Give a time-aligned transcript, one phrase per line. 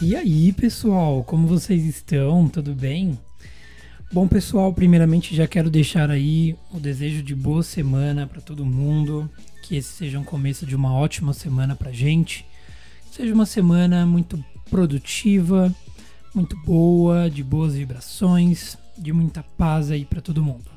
[0.00, 2.48] E aí, pessoal, como vocês estão?
[2.48, 3.18] Tudo bem?
[4.12, 9.28] Bom, pessoal, primeiramente já quero deixar aí o desejo de boa semana para todo mundo,
[9.62, 12.46] que esse seja um começo de uma ótima semana pra gente.
[13.10, 14.42] Seja uma semana muito
[14.74, 15.72] produtiva,
[16.34, 20.68] muito boa, de boas vibrações, de muita paz aí para todo mundo.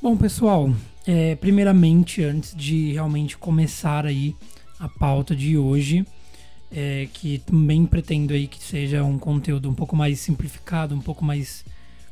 [0.00, 0.72] Bom, pessoal,
[1.04, 4.36] é, primeiramente, antes de realmente começar aí
[4.78, 6.06] a pauta de hoje,
[6.70, 11.24] é, que também pretendo aí que seja um conteúdo um pouco mais simplificado, um pouco
[11.24, 11.64] mais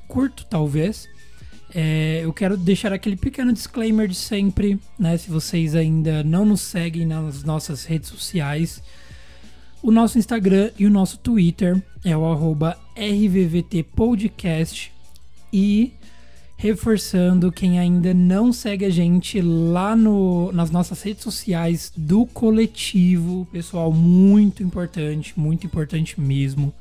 [0.09, 1.09] curto, talvez.
[1.73, 5.17] É, eu quero deixar aquele pequeno disclaimer de sempre, né?
[5.17, 8.83] Se vocês ainda não nos seguem nas nossas redes sociais,
[9.83, 14.93] o nosso Instagram e o nosso Twitter é o arroba RVVTpodcast
[15.53, 15.93] e
[16.57, 23.49] reforçando quem ainda não segue a gente lá no, nas nossas redes sociais do coletivo,
[23.51, 26.75] pessoal, muito importante, muito importante mesmo.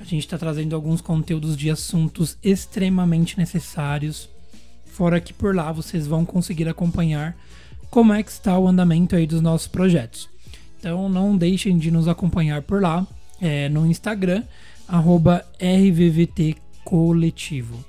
[0.00, 4.30] A gente está trazendo alguns conteúdos de assuntos extremamente necessários.
[4.86, 7.36] Fora que por lá vocês vão conseguir acompanhar
[7.90, 10.28] como é que está o andamento aí dos nossos projetos.
[10.78, 13.06] Então não deixem de nos acompanhar por lá,
[13.40, 14.44] é, no Instagram,
[14.86, 17.84] arroba RVVTcoletivo.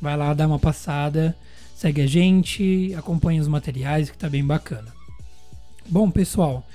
[0.00, 1.36] Vai lá dar uma passada,
[1.76, 4.92] segue a gente, acompanha os materiais que tá bem bacana.
[5.88, 6.66] Bom, pessoal,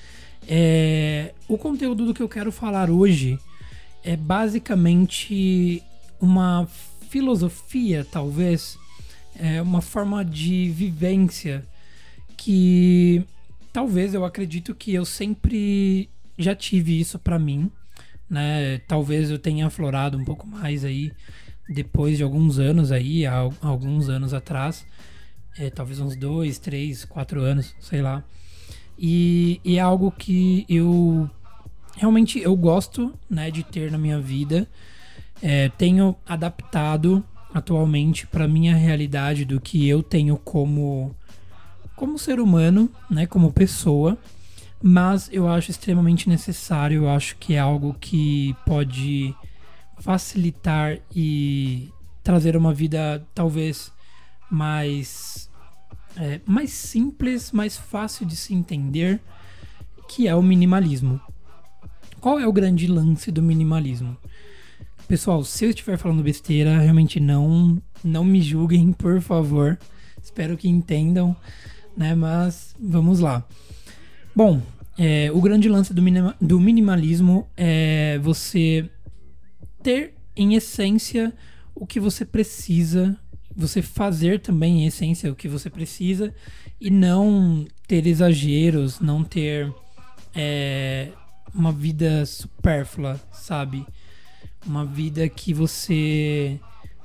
[0.48, 3.40] é, o conteúdo do que eu quero falar hoje
[4.04, 5.82] é basicamente
[6.22, 6.68] uma
[7.10, 8.78] filosofia, talvez,
[9.40, 11.66] é uma forma de vivência
[12.36, 13.24] que
[13.78, 17.70] talvez eu acredito que eu sempre já tive isso para mim,
[18.28, 18.80] né?
[18.88, 21.12] Talvez eu tenha aflorado um pouco mais aí
[21.70, 23.24] depois de alguns anos aí,
[23.62, 24.84] alguns anos atrás,
[25.60, 28.24] é, talvez uns dois, três, quatro anos, sei lá.
[28.98, 31.30] E, e, é algo que eu
[31.96, 34.68] realmente eu gosto, né, de ter na minha vida.
[35.40, 37.24] É, tenho adaptado
[37.54, 41.16] atualmente para minha realidade do que eu tenho como
[41.98, 44.18] como ser humano, né, como pessoa.
[44.82, 49.36] Mas eu acho extremamente necessário, eu acho que é algo que pode
[50.00, 51.92] facilitar e
[52.24, 53.92] trazer uma vida talvez
[54.52, 55.50] mais
[56.16, 59.20] é, mais simples, mais fácil de se entender,
[60.08, 61.20] que é o minimalismo.
[62.22, 64.16] Qual é o grande lance do minimalismo?
[65.08, 69.80] Pessoal, se eu estiver falando besteira, realmente não não me julguem, por favor.
[70.22, 71.36] Espero que entendam,
[71.98, 72.14] né?
[72.14, 73.44] Mas vamos lá.
[74.36, 74.62] Bom,
[74.98, 78.90] é, o grande lance do, minima, do minimalismo é você
[79.82, 81.34] ter em essência
[81.74, 83.18] o que você precisa,
[83.56, 86.34] você fazer também em essência o que você precisa
[86.80, 89.74] e não ter exageros, não ter
[90.36, 91.10] é,
[91.54, 93.86] uma vida supérflua, sabe?
[94.66, 96.60] Uma vida que você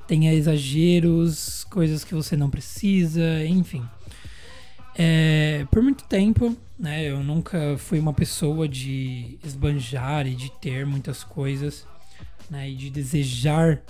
[0.07, 3.83] tenha exageros, coisas que você não precisa, enfim.
[4.95, 10.85] É, por muito tempo, né, eu nunca fui uma pessoa de esbanjar e de ter
[10.85, 11.87] muitas coisas
[12.49, 13.81] né, e de desejar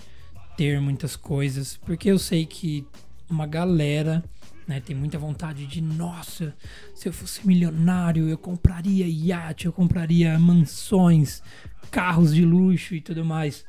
[0.56, 2.86] ter muitas coisas, porque eu sei que
[3.30, 4.24] uma galera
[4.68, 6.56] né, tem muita vontade de, nossa,
[6.94, 11.42] se eu fosse milionário, eu compraria iate, eu compraria mansões,
[11.92, 13.66] carros de luxo e tudo mais.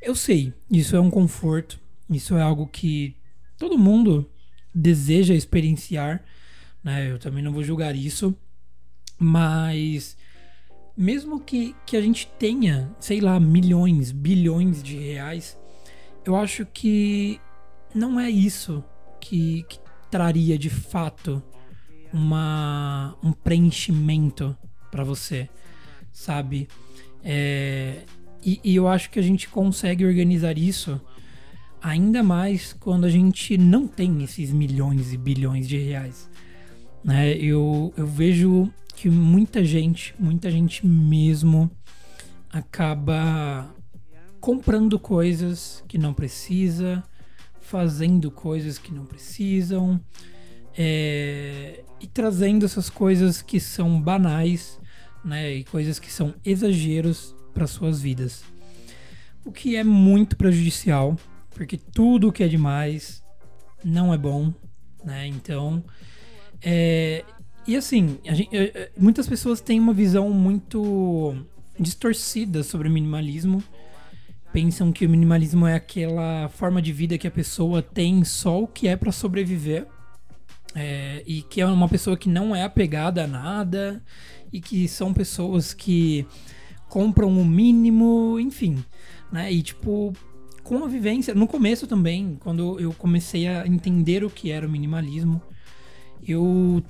[0.00, 1.78] Eu sei, isso é um conforto,
[2.10, 3.16] isso é algo que
[3.56, 4.28] todo mundo
[4.74, 6.22] deseja experienciar,
[6.82, 7.10] né?
[7.10, 8.34] Eu também não vou julgar isso,
[9.18, 10.16] mas
[10.96, 15.58] mesmo que, que a gente tenha, sei lá, milhões, bilhões de reais,
[16.24, 17.40] eu acho que
[17.94, 18.84] não é isso
[19.20, 19.78] que, que
[20.10, 21.42] traria de fato
[22.12, 24.56] uma, um preenchimento
[24.90, 25.48] para você,
[26.12, 26.68] sabe?
[27.24, 28.04] É,
[28.44, 31.00] e, e eu acho que a gente consegue organizar isso
[31.80, 36.30] ainda mais quando a gente não tem esses milhões e bilhões de reais.
[37.04, 37.34] Né?
[37.36, 41.70] Eu, eu vejo que muita gente, muita gente mesmo,
[42.50, 43.74] acaba
[44.40, 47.02] comprando coisas que não precisa,
[47.60, 50.00] fazendo coisas que não precisam
[50.76, 54.78] é, e trazendo essas coisas que são banais,
[55.24, 58.44] né, e coisas que são exageros para suas vidas.
[59.44, 61.16] O que é muito prejudicial,
[61.50, 63.22] porque tudo que é demais
[63.84, 64.52] não é bom,
[65.04, 65.26] né?
[65.26, 65.82] Então,
[66.64, 67.24] é,
[67.66, 68.50] e assim, gente,
[68.96, 71.34] muitas pessoas têm uma visão muito
[71.78, 73.62] distorcidas sobre o minimalismo.
[74.52, 78.66] Pensam que o minimalismo é aquela forma de vida que a pessoa tem só o
[78.66, 79.86] que é para sobreviver.
[80.74, 84.02] É, e que é uma pessoa que não é apegada a nada
[84.50, 86.26] e que são pessoas que
[86.88, 88.82] compram o mínimo, enfim,
[89.30, 89.52] né?
[89.52, 90.14] E tipo,
[90.62, 94.70] com a vivência, no começo também, quando eu comecei a entender o que era o
[94.70, 95.42] minimalismo,
[96.26, 96.82] eu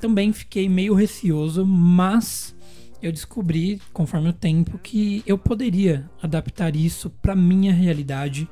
[0.00, 2.54] também fiquei meio receoso, mas
[3.02, 8.48] eu descobri, conforme o tempo, que eu poderia adaptar isso para minha realidade,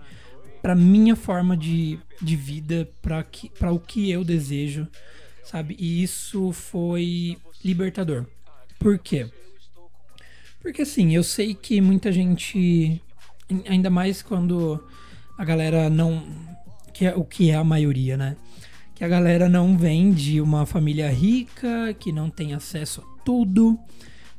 [0.61, 4.87] para minha forma de, de vida, para o que eu desejo,
[5.45, 5.77] sabe?
[5.79, 8.27] E isso foi libertador.
[8.79, 9.31] Por quê?
[10.61, 13.03] Porque assim, eu sei que muita gente,
[13.67, 14.83] ainda mais quando
[15.37, 16.25] a galera não.
[16.95, 18.37] Que é, o que é a maioria, né?
[19.03, 23.77] Que a galera não vem de uma família rica, que não tem acesso a tudo.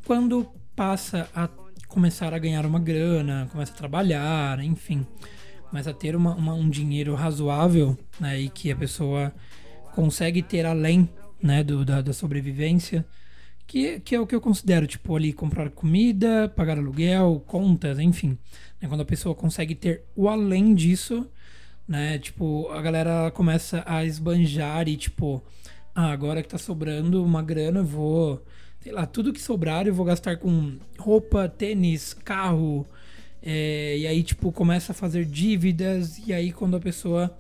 [0.06, 1.50] Quando passa a
[1.90, 5.06] começar a ganhar uma grana, começa a trabalhar, enfim,
[5.70, 8.40] começa a ter uma, uma, um dinheiro razoável, né?
[8.40, 9.34] E que a pessoa
[9.94, 11.10] consegue ter além
[11.42, 13.06] né, do, da, da sobrevivência
[13.68, 18.38] que, que é o que eu considero, tipo, ali comprar comida, pagar aluguel, contas, enfim.
[18.82, 18.88] Né?
[18.88, 21.30] Quando a pessoa consegue ter o além disso,
[21.88, 22.18] né?
[22.18, 25.44] Tipo, a galera começa a esbanjar e, tipo,
[25.96, 28.44] ah, agora que tá sobrando uma grana, eu vou.
[28.82, 32.86] Sei lá, tudo que sobrar eu vou gastar com roupa, tênis, carro.
[33.42, 36.20] É, e aí, tipo, começa a fazer dívidas.
[36.28, 37.36] E aí, quando a pessoa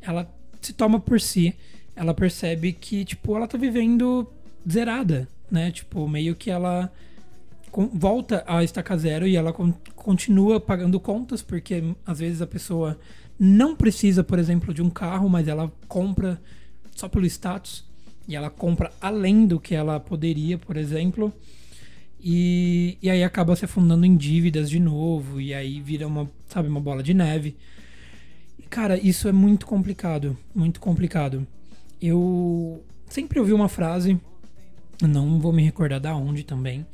[0.00, 0.30] ela
[0.60, 1.54] se toma por si,
[1.94, 4.26] ela percebe que, tipo, ela tá vivendo
[4.70, 5.70] zerada, né?
[5.70, 6.92] Tipo, meio que ela
[7.92, 9.52] volta a estaca zero e ela
[9.94, 12.98] continua pagando contas, porque às vezes a pessoa
[13.38, 16.40] não precisa, por exemplo, de um carro, mas ela compra
[16.94, 17.84] só pelo status.
[18.28, 21.32] E ela compra além do que ela poderia, por exemplo.
[22.20, 25.40] E, e aí acaba se afundando em dívidas de novo.
[25.40, 27.56] E aí vira uma, sabe, uma bola de neve.
[28.58, 30.36] E, cara, isso é muito complicado.
[30.54, 31.46] Muito complicado.
[32.02, 34.20] Eu sempre ouvi uma frase
[35.02, 36.86] não vou me recordar da onde também,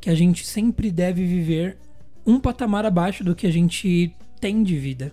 [0.00, 1.78] que a gente sempre deve viver
[2.26, 5.12] um patamar abaixo do que a gente tem de vida.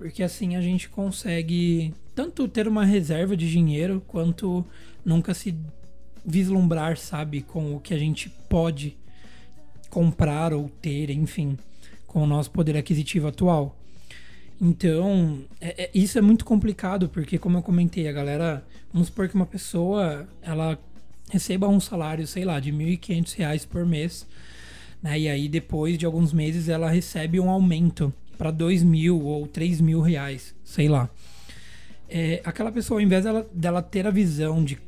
[0.00, 4.64] Porque assim a gente consegue tanto ter uma reserva de dinheiro quanto
[5.04, 5.54] nunca se
[6.24, 8.96] vislumbrar, sabe, com o que a gente pode
[9.90, 11.58] comprar ou ter, enfim,
[12.06, 13.76] com o nosso poder aquisitivo atual.
[14.58, 19.28] Então, é, é, isso é muito complicado, porque como eu comentei, a galera, vamos supor
[19.28, 20.78] que uma pessoa, ela
[21.28, 24.26] receba um salário, sei lá, de R$ 1.500 por mês,
[25.02, 25.20] né?
[25.20, 29.82] E aí depois de alguns meses ela recebe um aumento para dois mil ou três
[29.82, 31.10] mil reais, sei lá.
[32.08, 34.78] É, aquela pessoa, ao invés dela, dela ter a visão de,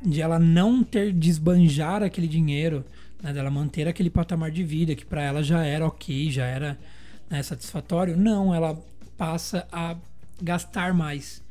[0.00, 2.84] de ela não ter desbanjar aquele dinheiro,
[3.20, 6.78] né, dela manter aquele patamar de vida que para ela já era ok, já era
[7.28, 8.80] né, satisfatório, não, ela
[9.16, 9.96] passa a
[10.40, 11.42] gastar mais,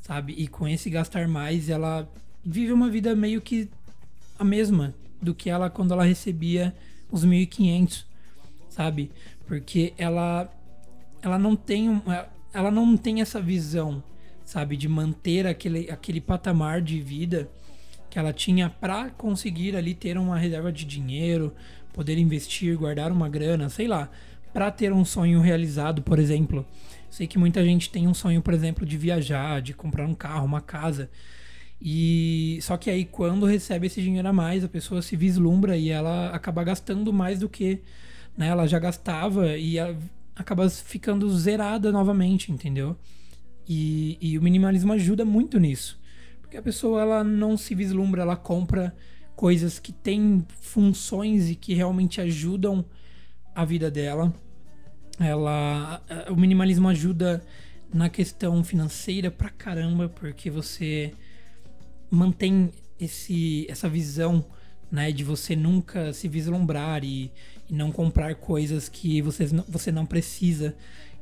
[0.00, 0.32] sabe?
[0.38, 2.08] E com esse gastar mais, ela
[2.44, 3.68] vive uma vida meio que
[4.38, 6.72] a mesma do que ela quando ela recebia
[7.10, 8.04] os 1.500,
[8.70, 9.10] sabe?
[9.44, 10.48] Porque ela
[11.22, 12.02] ela não tem
[12.52, 14.02] ela não tem essa visão,
[14.44, 17.48] sabe, de manter aquele aquele patamar de vida
[18.10, 21.52] que ela tinha para conseguir ali ter uma reserva de dinheiro,
[21.92, 24.10] poder investir, guardar uma grana, sei lá,
[24.52, 26.64] para ter um sonho realizado, por exemplo.
[27.10, 30.46] Sei que muita gente tem um sonho, por exemplo, de viajar, de comprar um carro,
[30.46, 31.10] uma casa.
[31.80, 35.90] E só que aí quando recebe esse dinheiro a mais, a pessoa se vislumbra e
[35.90, 37.82] ela acaba gastando mais do que
[38.36, 39.78] né, ela já gastava e
[40.38, 42.96] acaba ficando zerada novamente, entendeu?
[43.68, 46.00] E, e o minimalismo ajuda muito nisso.
[46.40, 48.94] Porque a pessoa ela não se vislumbra, ela compra
[49.34, 52.84] coisas que têm funções e que realmente ajudam
[53.54, 54.32] a vida dela.
[55.18, 57.42] Ela, o minimalismo ajuda
[57.92, 61.12] na questão financeira pra caramba, porque você
[62.10, 64.44] mantém esse, essa visão
[64.90, 67.30] né, de você nunca se vislumbrar e,
[67.68, 70.76] e não comprar coisas que você, você não precisa.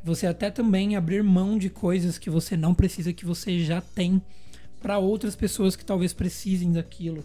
[0.05, 4.23] Você até também abrir mão de coisas que você não precisa, que você já tem,
[4.81, 7.25] para outras pessoas que talvez precisem daquilo.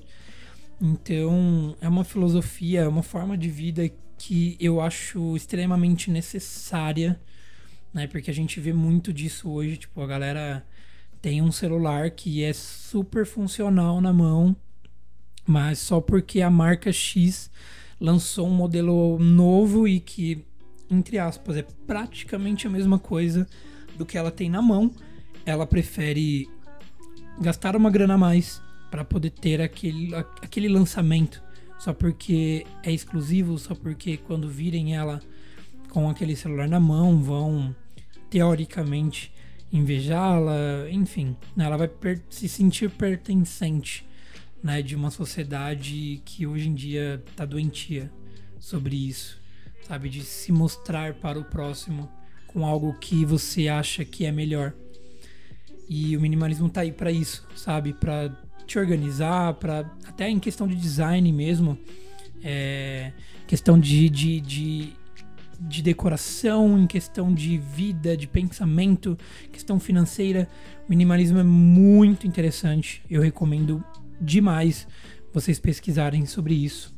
[0.82, 7.20] Então, é uma filosofia, é uma forma de vida que eu acho extremamente necessária,
[7.94, 8.08] né?
[8.08, 10.66] Porque a gente vê muito disso hoje, tipo, a galera
[11.22, 14.56] tem um celular que é super funcional na mão,
[15.46, 17.52] mas só porque a marca X
[18.02, 20.44] lançou um modelo novo e que,
[20.90, 23.48] entre aspas, é praticamente a mesma coisa
[23.96, 24.92] do que ela tem na mão,
[25.46, 26.50] ela prefere
[27.40, 31.42] gastar uma grana a mais para poder ter aquele, aquele lançamento.
[31.78, 35.22] Só porque é exclusivo, só porque quando virem ela
[35.90, 37.76] com aquele celular na mão vão
[38.30, 39.32] teoricamente
[39.72, 41.66] invejá-la, enfim, né?
[41.66, 41.90] ela vai
[42.30, 44.06] se sentir pertencente
[44.64, 48.12] né, de uma sociedade que hoje em dia está doentia
[48.60, 49.40] sobre isso,
[49.88, 50.10] sabe?
[50.10, 52.10] De se mostrar para o próximo
[52.48, 54.74] com algo que você acha que é melhor.
[55.90, 57.94] E o minimalismo tá aí para isso, sabe?
[57.94, 58.30] Para
[58.66, 61.78] te organizar, para até em questão de design mesmo,
[62.44, 63.12] é,
[63.48, 64.94] questão de, de, de,
[65.60, 69.18] de decoração, em questão de vida, de pensamento,
[69.52, 70.48] questão financeira.
[70.88, 73.04] O minimalismo é muito interessante.
[73.10, 73.84] Eu recomendo
[74.22, 74.88] demais
[75.34, 76.94] vocês pesquisarem sobre isso.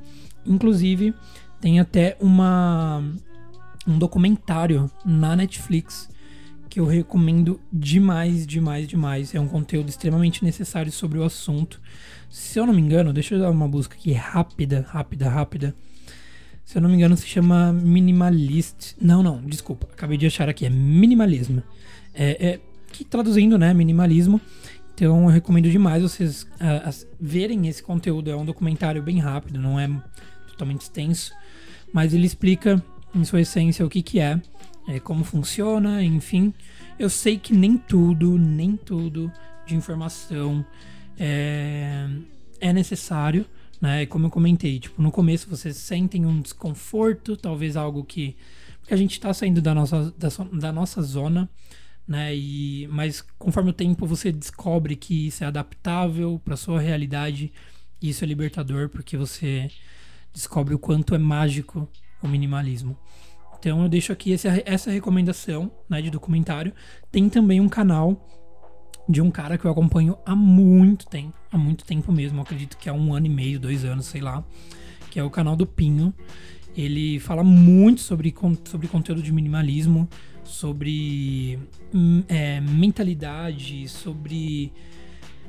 [0.45, 1.13] Inclusive,
[1.61, 3.03] tem até uma
[3.85, 6.09] um documentário na Netflix
[6.69, 9.35] que eu recomendo demais, demais, demais.
[9.35, 11.79] É um conteúdo extremamente necessário sobre o assunto.
[12.31, 15.75] Se eu não me engano, deixa eu dar uma busca aqui rápida, rápida, rápida.
[16.65, 18.95] Se eu não me engano, se chama Minimalist.
[18.99, 19.87] Não, não, desculpa.
[19.93, 20.65] Acabei de achar aqui.
[20.65, 21.61] É Minimalismo.
[22.11, 22.59] É, é
[22.91, 23.71] que traduzindo, né?
[23.71, 24.41] Minimalismo.
[24.93, 28.29] Então eu recomendo demais vocês uh, verem esse conteúdo.
[28.29, 29.89] É um documentário bem rápido, não é
[30.47, 31.33] totalmente extenso.
[31.91, 32.83] Mas ele explica,
[33.13, 34.41] em sua essência, o que, que é
[34.87, 36.53] é, como funciona, enfim.
[36.97, 39.31] Eu sei que nem tudo, nem tudo
[39.65, 40.65] de informação
[41.17, 42.07] é,
[42.59, 43.45] é necessário,
[43.81, 44.05] né?
[44.05, 48.35] Como eu comentei, tipo, no começo vocês sentem um desconforto, talvez algo que.
[48.79, 50.27] Porque a gente está saindo da nossa, da,
[50.59, 51.49] da nossa zona,
[52.07, 52.35] né?
[52.35, 57.51] E, mas conforme o tempo você descobre que isso é adaptável para sua realidade,
[58.01, 59.71] e isso é libertador, porque você
[60.33, 61.87] descobre o quanto é mágico
[62.21, 62.97] o minimalismo.
[63.57, 66.73] Então eu deixo aqui essa, recomendação né, de documentário.
[67.09, 68.27] Tem também um canal
[69.07, 72.89] de um cara que eu acompanho há muito tempo, há muito tempo mesmo, acredito que
[72.89, 74.43] há um ano e meio, dois anos, sei lá,
[75.09, 76.13] que é o canal do Pinho.
[76.75, 78.33] Ele fala muito sobre,
[78.65, 80.07] sobre conteúdo de minimalismo,
[80.43, 81.59] sobre
[81.93, 84.71] hum, é, mentalidade, sobre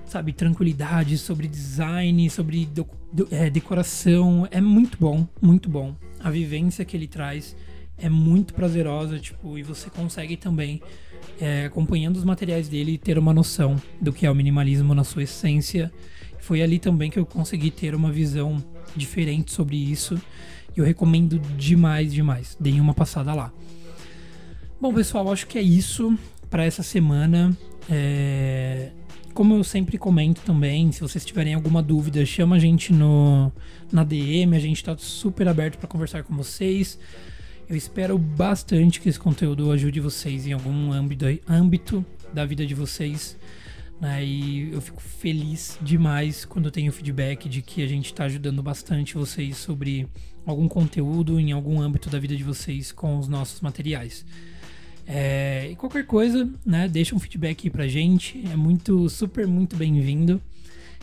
[0.05, 4.47] sabe tranquilidade, sobre design, sobre do, do, é, decoração.
[4.51, 5.95] É muito bom, muito bom.
[6.21, 7.57] A vivência que ele traz
[7.97, 10.81] é muito prazerosa, tipo, e você consegue também,
[11.41, 15.23] é, acompanhando os materiais dele, ter uma noção do que é o minimalismo na sua
[15.23, 15.93] essência.
[16.39, 18.63] Foi ali também que eu consegui ter uma visão
[18.95, 20.21] diferente sobre isso.
[20.77, 22.57] Eu recomendo demais, demais.
[22.59, 23.53] Deem uma passada lá.
[24.81, 26.19] Bom, pessoal, acho que é isso
[26.51, 27.57] para essa semana.
[27.89, 28.91] É...
[29.33, 33.51] Como eu sempre comento também, se vocês tiverem alguma dúvida, chama a gente no,
[33.91, 36.99] na DM, a gente está super aberto para conversar com vocês.
[37.69, 42.75] Eu espero bastante que esse conteúdo ajude vocês em algum âmbito, âmbito da vida de
[42.75, 43.37] vocês.
[44.01, 44.25] Né?
[44.25, 49.15] E eu fico feliz demais quando tenho feedback de que a gente está ajudando bastante
[49.15, 50.09] vocês sobre
[50.45, 54.25] algum conteúdo em algum âmbito da vida de vocês com os nossos materiais.
[55.07, 58.43] É, e qualquer coisa, né, deixa um feedback aí pra gente.
[58.51, 60.41] É muito, super, muito bem-vindo.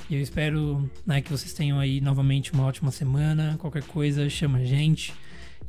[0.09, 3.55] E eu espero né, que vocês tenham aí novamente uma ótima semana.
[3.59, 5.13] Qualquer coisa, chama a gente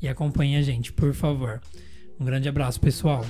[0.01, 1.61] e acompanhe a gente, por favor.
[2.19, 3.25] Um grande abraço, pessoal.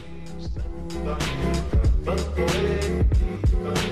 [3.64, 3.91] Amen.